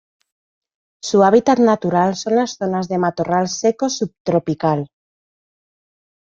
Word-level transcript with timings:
Su 1.03 1.21
hábitat 1.23 1.59
natural 1.59 2.15
son 2.15 2.37
las 2.37 2.55
zonas 2.55 2.87
de 2.87 2.97
matorral 2.97 3.47
seco 3.49 3.87
subtropical. 3.87 4.87